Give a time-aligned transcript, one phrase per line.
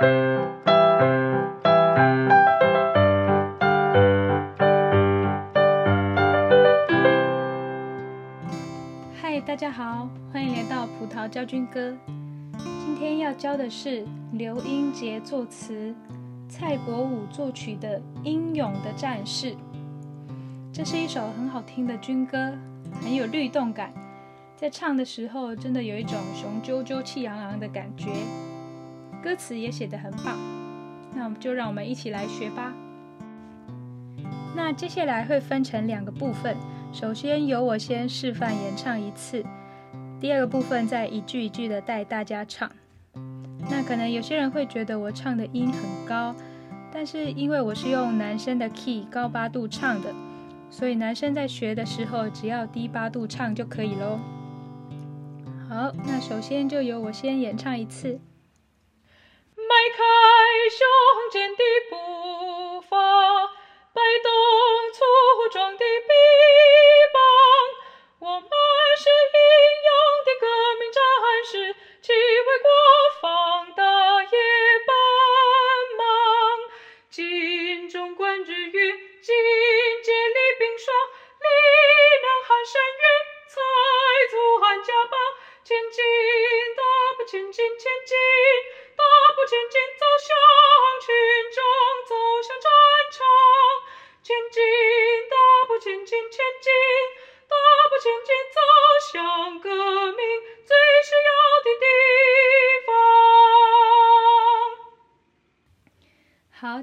[0.00, 0.08] 嗨，
[9.44, 11.94] 大家好，欢迎来到葡萄教军歌。
[12.56, 15.94] 今天要教的是刘英杰作词、
[16.48, 19.52] 蔡国武作曲的《英勇的战士》。
[20.72, 22.54] 这是一首很好听的军歌，
[23.02, 23.92] 很有律动感，
[24.56, 28.08] 在唱的时候真的有一种雄赳赳、气昂昂的感觉。
[29.22, 30.38] 歌词也写得很棒，
[31.14, 32.72] 那我们就让我们一起来学吧。
[34.56, 36.56] 那接下来会分成两个部分，
[36.92, 39.44] 首先由我先示范演唱一次，
[40.20, 42.70] 第二个部分再一句一句的带大家唱。
[43.68, 46.34] 那可能有些人会觉得我唱的音很高，
[46.92, 50.12] 但是因为我是用男生的 key 高八度唱的。
[50.70, 54.18] 所以男生在学的时候，只要低八度唱就可以喽。
[55.68, 58.20] 好，那首先就由我先演唱一次。
[59.80, 60.19] 迈开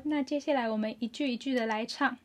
[0.09, 2.17] 那接下来我们一句一句的来唱。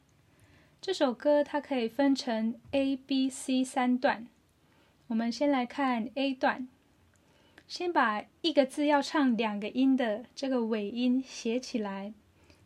[0.81, 4.29] 这首歌它可以分成 A、B、C 三段。
[5.09, 6.69] 我们先来看 A 段，
[7.67, 12.15] 先把一个字要唱两个音的这个尾音写起来，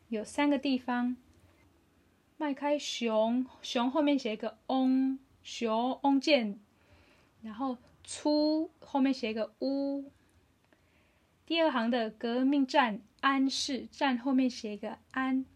[0.08, 1.16] 有三个地方。
[2.36, 6.60] 迈开熊，熊后面写一个翁，熊翁健，
[7.40, 10.12] 然后粗后面写一个乌。
[11.46, 15.46] 第二行的革命战安是，战后面写一个安。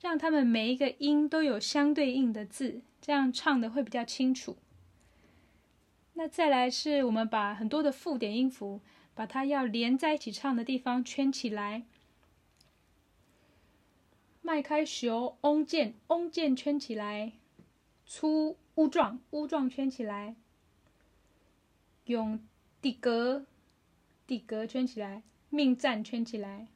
[0.00, 4.58] 让他们每一个音都有相对应的字，这样唱的会比较清楚。
[6.12, 8.82] 那再来是我们把很多的附点音符，
[9.14, 11.84] 把它要连在一起唱的地方圈起来。
[14.42, 17.32] 迈开雄翁箭，翁箭圈起来；
[18.04, 20.34] 粗乌状，乌状圈起来；
[22.04, 22.38] 用
[22.80, 23.46] 底格，
[24.26, 26.66] 底格圈起来；命战圈起来；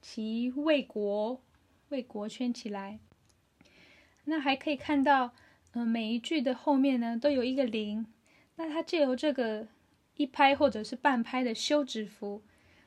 [0.00, 1.40] 其为国。
[1.88, 3.00] 为国圈起来，
[4.24, 5.34] 那还可以看到，
[5.72, 8.06] 嗯、每一句的后面呢都有一个零，
[8.56, 9.68] 那它借由这个
[10.16, 12.42] 一拍或者是半拍的休止符，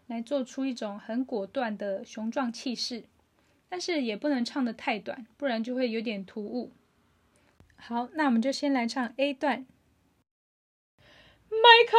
[0.08, 3.04] 来做出一种很果断的雄壮气势，
[3.70, 6.72] 但是也不能唱得太短，不然就会有点突兀。
[7.76, 9.68] 好，那我们就先来唱 A 段，
[11.50, 11.96] 迈开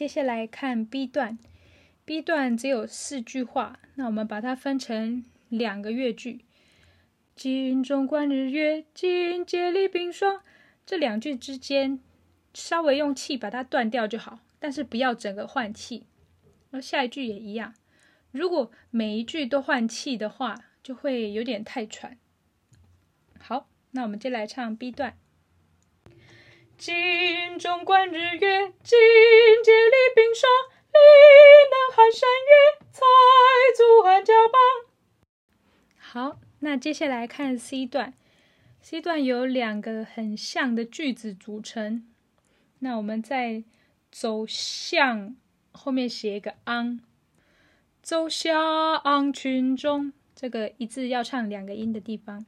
[0.00, 1.38] 接下来看 B 段
[2.06, 6.46] ，B 段只有四句话，那我们把它分成两个乐句。
[7.36, 10.40] 精忠观日月，尽竭力冰霜。
[10.86, 12.00] 这两句之间，
[12.54, 14.40] 稍微用气把它断掉就好。
[14.58, 16.06] 但是不要整个换气，
[16.70, 17.74] 那下一句也一样。
[18.30, 22.16] 如果每一句都换气的话，就会有点太喘。
[23.38, 25.18] 好，那我们就来唱 B 段。
[26.80, 28.98] 镜中观日月，尽
[29.62, 30.50] 竭力冰霜，
[30.90, 30.98] 力
[31.68, 33.04] 能撼山岳，财
[33.76, 34.58] 足撼甲邦。
[35.98, 38.14] 好，那接下来看 C 段。
[38.80, 42.08] C 段有两个很像的句子组成，
[42.78, 43.64] 那我们在。
[44.12, 45.36] 走向
[45.70, 46.98] 后面写一个昂，
[48.02, 52.44] 走向群众，这个一字要唱两个音的地方。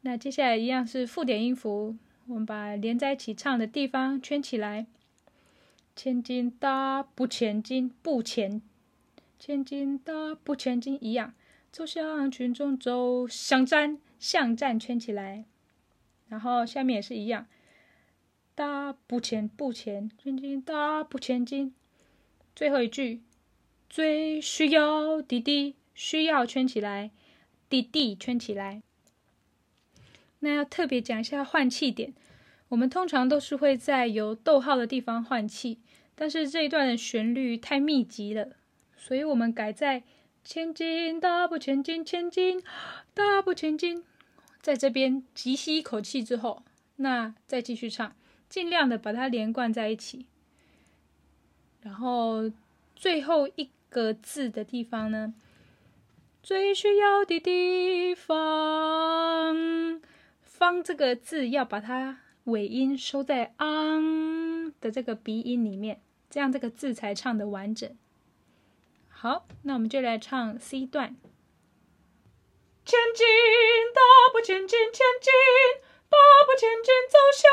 [0.00, 1.96] 那接下来一样是附点音符，
[2.28, 4.86] 我们把连在一起唱的地方圈起来。
[5.96, 8.60] 前进，大步前进，步前，
[9.38, 11.34] 前进，大步前进一样。
[11.72, 15.44] 走向群众，走向战，向战圈起来。
[16.28, 17.46] 然后下面也是一样。
[18.54, 21.74] 大步前，步前，前进，大步前进。
[22.54, 23.22] 最后一句，
[23.88, 27.10] 最需要弟弟，需要圈起来，
[27.70, 28.82] 弟弟圈起来。
[30.40, 32.12] 那要特别讲一下换气点，
[32.68, 35.80] 我们通常都是会在有逗号的地方换气，
[36.14, 38.56] 但是这一段的旋律太密集了，
[38.96, 40.02] 所以我们改在
[40.44, 42.62] 前进，大步前进，前进，
[43.14, 44.04] 大步前进。
[44.60, 46.64] 在这边急吸一口气之后，
[46.96, 48.14] 那再继续唱，
[48.48, 50.26] 尽量的把它连贯在一起。
[51.80, 52.50] 然后
[52.96, 55.32] 最后一个字的地方呢，
[56.42, 59.54] 最需要的地方，
[60.58, 66.02] 方这个字要把它尾音收在昂的这个鼻音里面。
[66.28, 67.96] 这样这个字才唱得完整。
[69.08, 71.16] 好，那我们就来唱 C 段。
[72.84, 73.26] 前进，
[73.94, 74.00] 大
[74.32, 75.32] 步前进，前进，
[76.10, 77.48] 大步前进，走向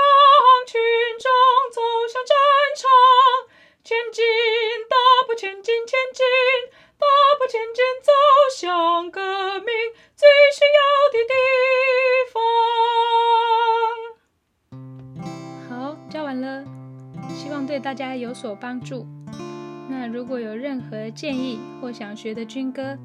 [0.68, 0.82] 群
[1.20, 1.32] 众，
[1.72, 1.82] 走
[2.12, 2.36] 向战
[2.76, 2.90] 场。
[3.84, 4.26] 前进，
[4.90, 4.96] 大
[5.28, 6.26] 步前进，前进，
[17.86, 19.06] 大家有所帮助。
[19.88, 22.98] 那如果有任何建议或想学的军歌，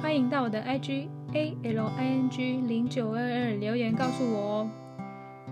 [0.00, 4.70] 欢迎到我的 IG A L I N G 零九二二留言告诉我哦。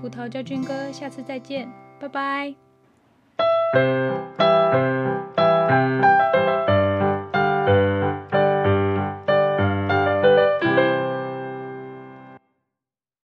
[0.01, 1.69] 葡萄教军歌，下次再见，
[2.01, 2.55] 拜拜。